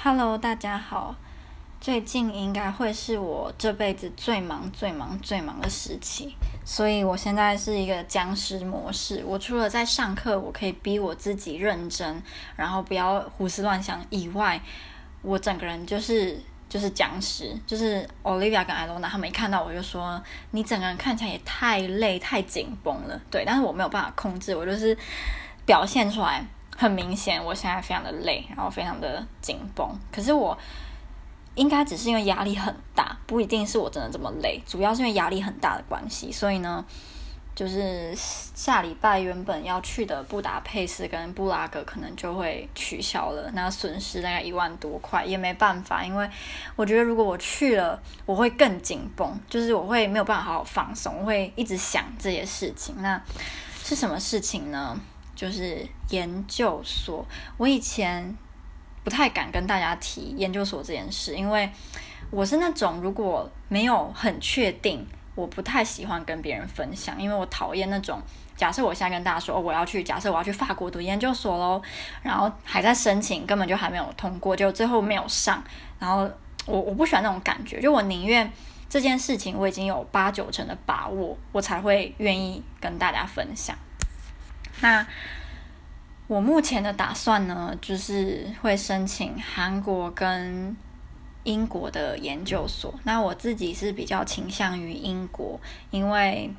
[0.00, 1.16] Hello，大家好。
[1.80, 9.24] 最近应该会是我这辈子最忙、最忙、最忙的时期，所以我现在是一个僵尸模式。
[9.26, 12.22] 我除了在上课，我可以逼我自己认真，
[12.54, 14.60] 然后不要胡思乱想以外，
[15.22, 17.52] 我整个人就是就是僵尸。
[17.66, 20.22] 就是 Olivia 跟 Ilona 他们一看到我就说
[20.52, 24.96] ：“你整个人看起来也太累、太紧绷了。”对，但是我没有办法控制，我就是
[25.66, 26.46] 表现出来。
[26.80, 29.90] 很明显，我现在非常的累，然后非常的紧绷。
[30.12, 30.56] 可是我
[31.56, 36.30] 应该只是因为压力很大，不一定是我真的这么累，主要是因为压力很大的关系。
[36.30, 36.84] 所以呢，
[37.52, 46.30] 就是下礼拜原本要去的布达佩斯跟布拉格可能就会取消了，那损失大概一万多块，也没办法，因为
[46.76, 52.94] 我觉得如果我去了，我会更紧绷，就是我会没有办法好好放松，我会一直想这些事情。
[53.02, 53.20] 那
[53.82, 54.96] 是什么事情呢？
[55.38, 57.24] 就是研究所，
[57.56, 58.36] 我以前
[59.04, 61.70] 不太敢跟大家提研究所这件事，因为
[62.32, 68.20] 我是那种如果没有很确定，我不太喜欢跟别人分享，因为我讨厌那种
[68.56, 71.80] 假设我现在跟大家说，我要去，假设我要去法国读研究所喽，
[72.20, 75.62] 然后还在申请，根本就还没有通过，就最后没有上，
[76.00, 76.28] 然后
[76.66, 78.52] 我我不喜欢那种感觉，就我宁愿
[78.88, 83.78] 这件事情我已经有八九成的把握，我才会愿意跟大家分享。
[84.80, 85.06] 那
[86.26, 90.76] 我目前的打算呢，就是会申请韩国跟
[91.44, 92.94] 英国的研究所。
[93.04, 95.58] 那我自己是比较倾向于英国，
[95.90, 96.50] 因为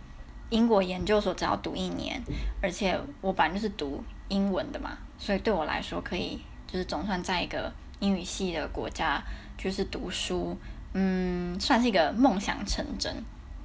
[0.50, 2.22] 英国研究所只要读一年，
[2.62, 9.24] 而且我本来就是读英文的嘛，所以对我来说可以就是总算在一个英语系的国家
[9.58, 10.58] 就是读书，
[10.94, 13.16] 嗯，算是一个梦想成真。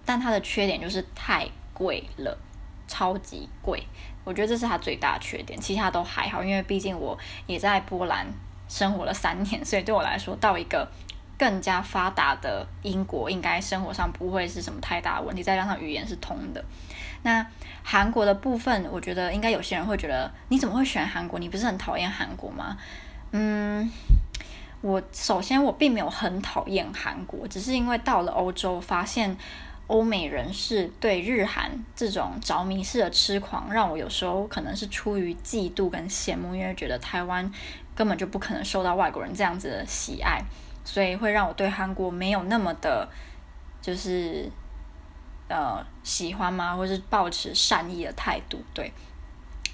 [0.05, 2.39] 但它的缺点就是太贵了。
[2.87, 3.83] 超级贵，
[4.25, 8.27] 我觉得这是他最大的缺点，其他都还好，因为毕竟我也在波兰
[8.69, 10.91] 生活了三年， 所以对我来说，到一个
[11.39, 15.43] 更加发达的英国，应该生活上不会是什么太大的问题。
[15.43, 16.65] 再加上语言是通的，
[17.23, 17.47] 那
[17.83, 21.39] 韩国的部分，我觉得应该有些人会觉得，你怎么会选韩国？
[21.39, 22.79] 你不是很讨厌韩国吗？
[23.33, 23.91] 嗯，
[24.81, 29.37] 我首先我并没有很讨厌韩国，只是因为到了欧洲发现。
[29.87, 37.53] 欧美人士对日韩这种着迷式的痴狂，让我有时候可能是出于嫉妒跟羡慕，因为觉得台湾
[37.95, 40.43] 根本就不可能受到外国人这样子的喜爱，
[40.85, 43.09] 所以会让我对韩国没有那么的，
[43.83, 44.51] 就是
[45.49, 46.75] 呃喜欢吗？
[46.75, 48.63] 或是抱持善意的态度？
[48.73, 48.93] 对，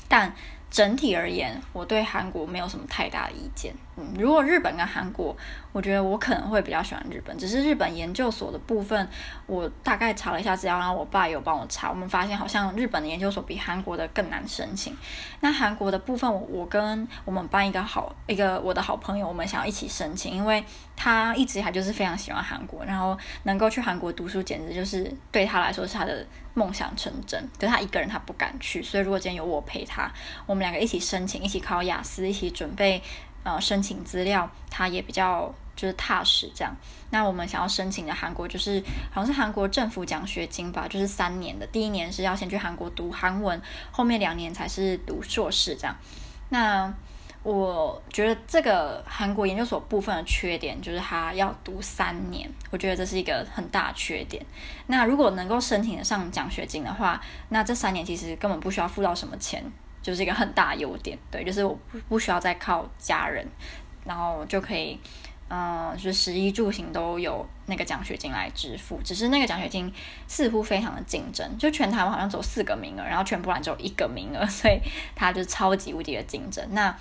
[0.08, 0.32] 但。
[0.70, 3.74] 整体而言，我对韩国没有什么太大的意见。
[3.96, 5.36] 嗯，如果日本跟韩国，
[5.72, 7.36] 我觉得我可能会比较喜欢日本。
[7.36, 9.08] 只是日本研究所的部分，
[9.46, 14.96] 我大概查了一下资料，然后我爸有帮我查，我们发现好像日本的研究所比韩国的更难申请。
[15.40, 20.64] 那韩国的部分，我跟我们班一个好一个我的好朋友，我们想要一起申请，因为
[20.96, 26.26] 他一直以来就是非常喜欢韩国，然后能够去韩国读书，简直就是对他来说是他的。
[26.52, 30.10] 梦想成真，可是他一个人他不敢去，所以如果今天有我陪他，
[30.46, 33.00] 我们两个一起申请，一起考雅思，一起准备
[33.42, 36.74] 呃申请资料，他也比较就是踏实这样。
[37.10, 45.96] 那我们想要申请的韩国就是好像是韩国政府奖学金吧，就是三年的，第一年是要先去韩国读韩文，后面两年才是读硕士这样。
[46.50, 46.92] 那
[47.42, 54.44] 我觉得这个韩国研究所部分的缺点就是他要读三年，我觉得这是一个很大的缺点。
[54.86, 59.64] 那如果能够申请得上奖学金的话，那这三年其实根本不需要付到什么钱，
[60.02, 61.18] 就是一个很大优点。
[61.30, 63.46] 对，就是我不不需要再靠家人，
[64.04, 64.98] 然后就可以，
[65.48, 69.00] 嗯、就是食衣住行都有那个奖学金来支付。
[69.04, 69.92] 只是那个奖学金
[70.26, 74.80] 似乎非常的竞争，就全台湾好像只有四个名额，然后全部兰只有一个名额，所以
[75.14, 76.64] 它就超级无敌的竞争。
[76.72, 76.96] 那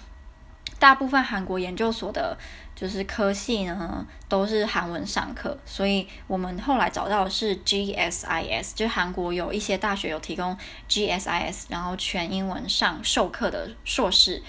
[0.79, 2.37] 大部分韩国研究所的，
[2.73, 10.57] 就是科系呢，都是韩文上课，所以我们后来找到的是 GSIS，就韩国有一些大学有提供
[10.87, 14.41] GSIS，然后全英文上授课的硕士，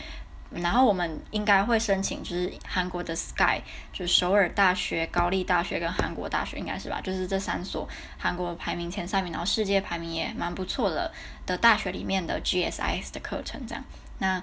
[0.51, 3.61] 然后我们应该会申请，就是韩国的 SKY，
[3.93, 7.00] 就是首尔大学、高丽大学跟韩国大学，应该是吧？
[7.00, 11.12] 就是这三所韩国排名前三名，然后世界排名也蛮不错的
[11.44, 13.85] 的大学里面的 GSIS 的课程，这样
[14.19, 14.41] 那。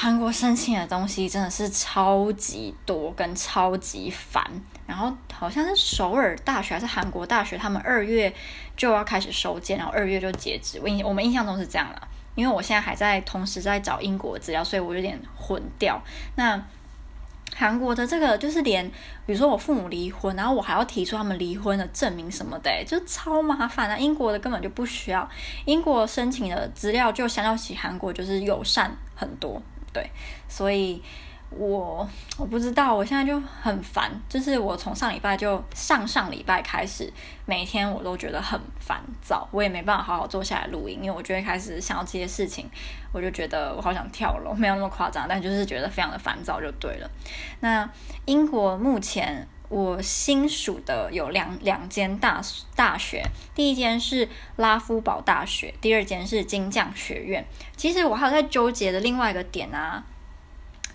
[0.00, 4.40] 韩国申请的东西真的是超级多跟超级烦，
[4.86, 8.32] 然后好像是首尔大学还是韩国大学，他们二月
[8.76, 10.78] 就要开始收件，然后二月就截止。
[10.80, 16.00] 我印我们印象中是这样啦，因为我现在还在同时在找英国资料，所以我有点混掉。
[16.36, 16.64] 那
[17.56, 18.88] 韩国的这个就是连，
[19.26, 23.98] 比如说我父母离婚，然后我还要提出他们离婚的证明什么的，就超麻烦啊。
[23.98, 25.28] 英国的根本就不需要，
[25.64, 29.60] 英国申请的资料就相较起韩国就是友善很多。
[29.92, 30.10] 对，
[30.48, 31.02] 所以
[31.50, 37.10] 我我不知道，我现在就很烦，就是我从上礼拜就上上礼拜开始，
[37.46, 42.68] 每天我都觉得很烦躁，我也没办法好好坐下来录音，因为我就会开始想到这些事情，
[43.12, 47.10] 我就觉得我好想跳楼，没有那么夸张，但就是觉得非常的烦躁就对了。
[47.60, 47.88] 那
[48.26, 52.40] 英国目前我新属的有两两间大
[52.74, 53.22] 大学，
[53.54, 57.46] 第一间是拉夫堡大学，第二间是金匠学院。
[57.76, 60.04] 其实我还有在纠结的另外一个点啊。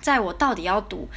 [0.01, 1.07] 在我到底要读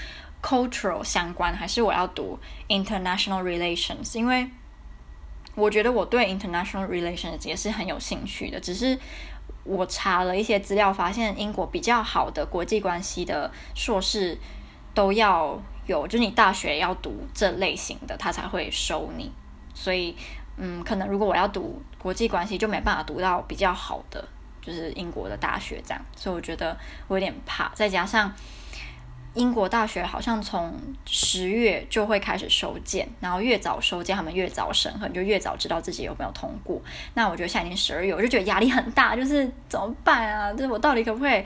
[0.43, 2.39] cultural 相关，还是我要读
[2.69, 4.17] international relations？
[4.17, 4.49] 因为
[5.55, 8.61] 我觉得我对 international relations 也是很有兴趣的。
[8.61, 8.97] 只是
[9.65, 14.39] 我查了一些资料，发现英国比较好的国际关系的硕士
[14.95, 19.31] 都要有，就是你大学要读这类型的，他才会收你。
[19.75, 20.17] 所以，
[20.57, 24.27] 嗯，可能如果我要读国际关系，就没办法读到比较好的，
[24.61, 26.03] 就是英国的大学这样。
[26.17, 26.77] 所以我觉得
[27.09, 28.33] 我有点怕，再加上。
[29.35, 30.73] 英国大学好像从
[31.05, 36.81] 十月就会开始收件，然后越早收件，他们越早审核，你就越早知道自己有没有通过。
[37.13, 40.51] 那我觉得现在已经十二月，我就觉得压力很大，就是怎么办啊？
[40.55, 41.45] 就是我到底可不可以，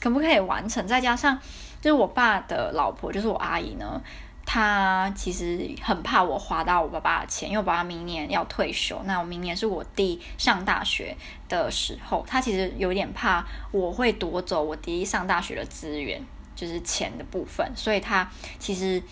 [0.00, 0.86] 可不可以完成？
[0.86, 1.38] 再加上
[1.80, 4.00] 就是我爸的老婆，就是我阿姨呢，
[4.44, 11.16] 她其实很怕我花到我爸爸的钱，因为我爸爸明年要退休，那我明年是我弟上大学
[11.48, 16.20] 的时候，他其实有点怕我会夺走我弟上大学的资源。
[16.56, 18.26] 就是钱的部分，所以他
[18.58, 19.02] 其实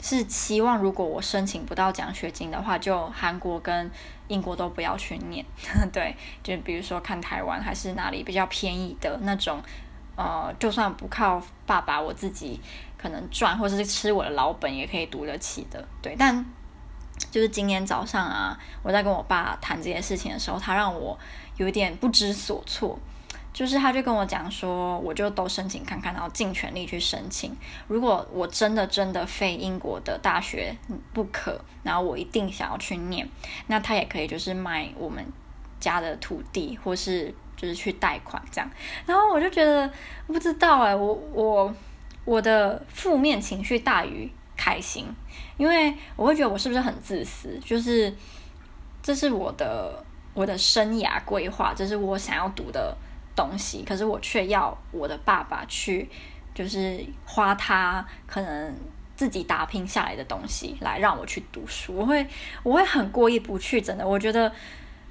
[0.00, 3.90] 是期望，如果我申请不到奖学金的话，就韩国跟
[4.28, 5.44] 英国都不要去念。
[5.92, 6.14] 对，
[6.44, 9.60] 就比如说看台湾还是哪里比较便宜的那种，
[10.16, 12.60] 呃，就算不靠爸爸，我自己
[12.98, 15.86] 可能赚或者是吃我的老本也可以读得起的。
[16.02, 16.44] 对，但
[17.30, 21.18] 就是今天早上啊，我在跟我爸谈这件事情的时候，他让我
[21.56, 22.98] 有点不知所措。
[23.52, 27.56] 就是他就跟我讲说，我就都申请看看，然后尽全力去申请。
[27.88, 30.76] 如果我真的真的非英国的大学
[31.14, 33.26] 不可，然后我一定想要去念，
[33.68, 35.24] 那他也可以就是卖我们
[35.80, 38.70] 家的土地，或是就是去贷款这样。
[39.06, 39.90] 然后我就觉得
[40.26, 41.74] 不知道哎，我我
[42.24, 45.06] 我的负面情绪大于开心，
[45.56, 47.58] 因为我会觉得我是不是很自私？
[47.64, 48.14] 就是
[49.02, 50.04] 这是我的
[50.34, 52.96] 我的生涯规划，这是我想要读的。
[53.36, 56.08] 东西，可是我却要我的爸爸去，
[56.54, 58.74] 就是花他可能
[59.14, 62.26] 自己打拼下来的东西来让我去读书，我会
[62.62, 64.50] 我会很过意不去，真的，我觉得。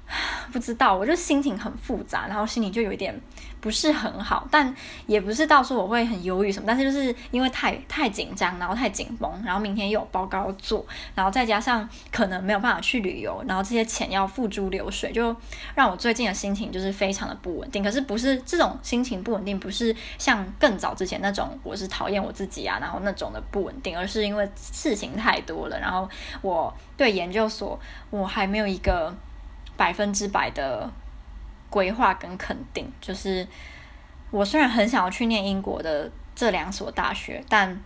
[0.52, 3.20] 不知道，我就心情很复杂，然后心里就有一点
[3.60, 4.72] 不是很好，但
[5.06, 10.86] 也不是到时候我会很犹豫什么，但是就是因为太太紧张，然后太紧绷，然后明天又有报告做，
[11.16, 15.34] 然后再加上可能没有办法去旅游，然后这些钱要付诸流水，就
[15.74, 17.82] 让我最近的心情就是非常的不稳定。
[17.82, 26.08] 可是不是这种心情不稳定，不是像更早之前那种我是讨厌我自己啊，然后那种的不稳定，而是因为事情太多了，然后
[26.42, 27.78] 我对研究所
[28.10, 29.12] 我还没有一个。
[29.76, 30.90] 百分之百的
[31.70, 33.46] 规划跟肯定，就是
[34.30, 37.78] 我虽然很想要去念英国的这两所大学，但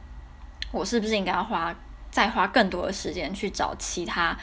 [0.71, 1.75] 我是不是应该要花
[2.11, 4.37] 再花更多的时间去找其他？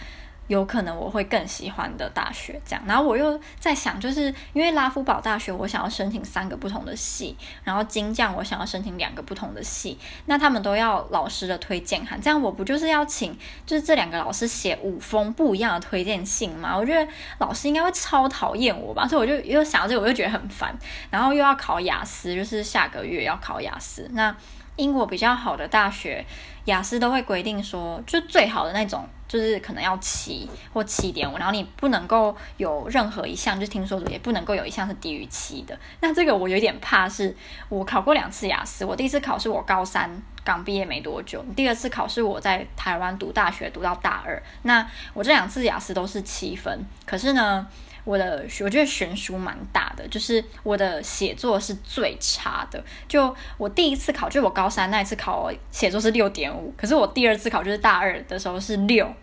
[0.47, 16.75] 有可能我会更喜欢的大学，这样，然后我又在想，就是因为拉夫堡大学我想要申请三个不同的系，然后金匠我想要申请两个不同的系，那他们都要老师的推荐函，这样我不就是要请就是这两个老师写五封不一样的推荐信吗？
[16.77, 20.73] 我觉得老师应该会超讨厌我吧，所以我就又想到这个，我就觉得很烦，
[21.09, 24.35] 然后又要考雅思，就是下个月要考雅思，那
[24.77, 26.25] 英国比较好的大学
[26.65, 29.05] 雅思都会规定说，就最好的那种。
[29.27, 35.77] 就是可能要七或七点五，然后你不能够有任何一项，就听说也不能够有一项是低于七的。
[35.99, 37.35] 那这个我有点怕，是
[37.67, 40.09] 我考过两次雅思，我第一次考试我高三
[40.45, 47.67] 刚毕业没多久，第二次考试我在台湾读大学读到大二，那我这两次雅思都是七分，可是呢。
[48.07, 52.81] 我的我觉得悬殊蛮大的，就是我的写作是最差的。
[53.05, 59.13] 就我第一次考，就我高三那一次考写作是六点五，可是我第二次考就是大二的时候是六，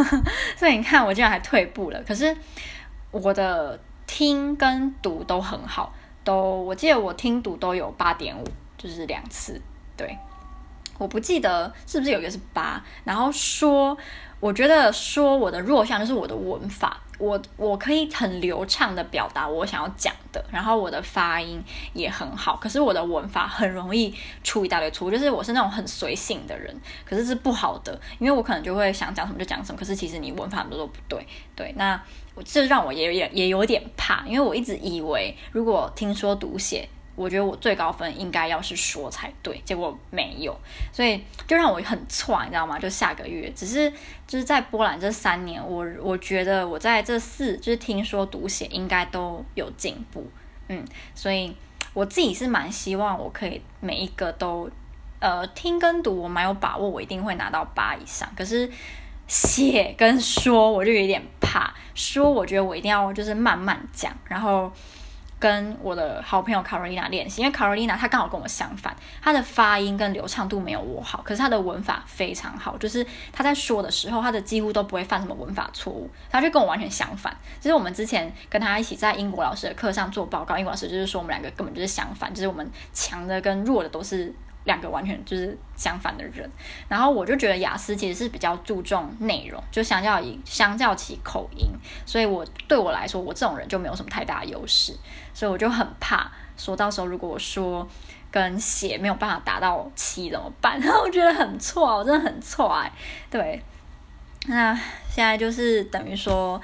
[0.58, 2.02] 所以你看我竟然还退步了。
[2.02, 2.36] 可是
[3.10, 8.44] 我的听跟读都很好，都我记得我听读都有八点五，
[8.76, 9.58] 就是两次。
[9.96, 10.18] 对，
[10.98, 13.96] 我不记得是不是有一个是八，然后说。
[14.44, 21.58] 我觉得说我的弱项就是我的文法，我我可以很流畅的表达我想要讲的，然后我的发音
[21.94, 31.98] 也很好，可是我的文法很容易出一大堆错误，就是我是那种很随性的人，可是是不好的，因为我可能就会想讲什么就讲什么，可是其实你文法很多都不对，对，那
[32.44, 36.86] 这让我也也也有点怕，因为我一直以为如果听说读写
[37.16, 40.56] 我觉得我最高分应该要是说才对，结果没有，
[40.92, 42.78] 所以就让我很挫，你知道吗？
[42.78, 43.88] 就下个月，只是
[44.26, 50.26] 就是在波兰这三年，我我觉得我在这四就是听说读写应该都有进步，
[50.68, 51.56] 嗯，所以
[51.92, 54.68] 我自己是蛮希望我可以每一个都
[55.20, 58.28] 呃听跟读，我蛮有把握，我一定会拿到八以上。
[58.36, 58.68] 可是
[59.28, 64.72] 写跟说我就有点怕，说我觉得我一定要就是慢慢讲，然后。
[65.44, 77.36] 跟我的好朋友卡罗丽娜练习，因为卡罗丽娜她刚好跟我相反，她的发音跟流畅度没有我好，可是她的文法非常好，就是她在说的时候，她的几乎都不会犯什么文法错误，她就跟我完全相反。
[77.60, 84.34] 就是我们之前跟她一起在英国老师的课上做报告，英国老师就是说我们两个根本就是相反，就是我们强的跟弱的都是。
[84.64, 86.50] 两个完全就是相反的人，
[86.88, 91.66] 然后我就觉得雅思其实是比较注重内容，就相较于相较起口音，
[92.06, 94.96] 所以我对我来说，我这种人就没有什么太大的优势，
[95.34, 97.86] 所以我就很怕说到时候如果我说
[98.30, 100.80] 跟写没有办法达到七怎么办？
[100.80, 102.90] 然 后我觉得很错，我真的很错哎，
[103.30, 103.62] 对，
[104.46, 104.74] 那
[105.10, 106.58] 现在就是等于说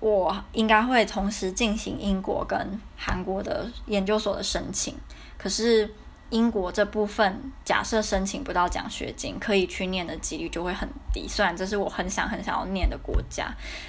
[0.00, 4.98] 我应该会同时进行英国跟韩国的研究所的申请，
[5.38, 5.88] 可是。
[6.30, 11.26] 英国这部分，假设申请不到奖学金，可以去念的几率就会很低。
[11.26, 13.46] 虽然这是我很想很想要念的国家。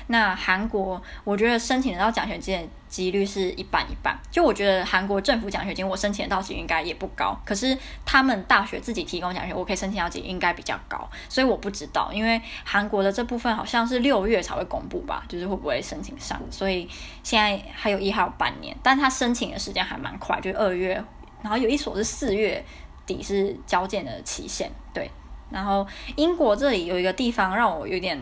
[0.08, 4.18] 那韩国，我觉得申请得到奖学金的几率是一半一半。
[4.32, 7.38] 就我觉得韩国政府奖学金，我申请得到几率应该也不高。
[7.46, 11.10] 可是他们大学自己提供奖学金，我可以申请到几率应该比较高。
[11.28, 16.40] 所以我不知道，因为韩国的这部分好像是六月才会公布吧，就是会不会申请上。
[16.50, 16.88] 所以
[17.22, 21.04] 现在还有一还有半年，但他申请的时间还蛮快，就二月。
[21.42, 22.64] 然后有一所是四月
[23.06, 25.10] 底是交件的期限，对。
[25.50, 28.20] 然后英国这里有一个地方让我有点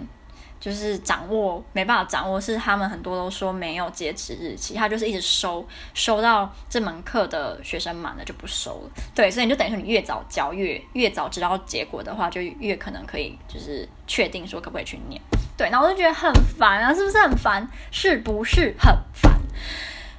[0.59, 9.29] 就是掌握没办法掌握，是他们很多都说没有截止日期，他就是一直收收到这门课的学生满了就不收了，对。
[9.29, 15.21] 所以你就等于说你越早交越越早知道结果的话，就越可能可以就是确定说可不可以去念，
[15.57, 15.69] 对。
[15.69, 17.67] 然后我就觉得很烦啊，是不是很烦？
[17.91, 18.95] 是不是很？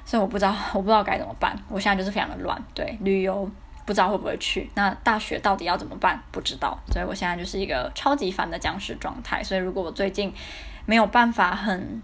[0.09, 1.55] 所以我不知道， 我不知道该怎么办。
[1.67, 3.47] 我现在就是非常的乱，对，旅游
[3.85, 4.67] 不知道会不会去。
[4.73, 6.19] 那大学到底要怎么办？
[6.31, 6.75] 不知道。
[6.91, 9.43] 所以我现在就是一个超级烦的僵尸状态。
[9.43, 10.33] 所以如果我最近
[10.87, 12.01] 没有办法很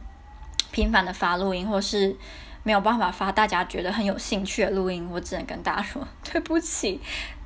[0.71, 2.15] 频繁的发录音，或是
[2.61, 7.01] 没有办法发大家觉得很有兴趣的录音，我只能跟大家说 对不起。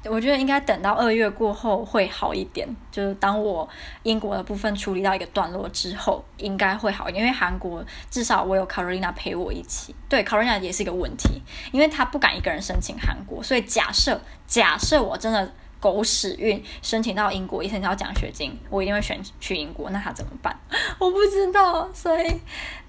[0.05, 3.67] 我觉得应该等到二月过后会好一点，就是当我
[4.03, 7.25] 英国的部分处理到一个段落之后，应该会好一点。
[7.25, 11.41] 因为韩国至少我有 Carolina 陪我一起，对 Carolina 也是一个问题，
[11.73, 15.51] 因为他不敢一个人申请韩国，所以假设假设我真的
[15.81, 20.57] 狗屎运申请到英国，一申请到奖学金，我一定会选去英国，那他怎么办？
[20.97, 22.39] 我不知道，所以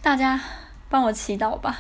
[0.01, 0.41] 大家
[0.89, 1.77] 帮我祈祷吧。